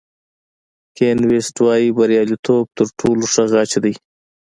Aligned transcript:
کین 0.95 1.17
ویست 1.29 1.55
وایي 1.63 1.89
بریالیتوب 1.97 2.65
تر 2.77 2.87
ټولو 2.99 3.23
ښه 3.33 3.43
غچ 3.51 3.71
دی. 3.83 3.93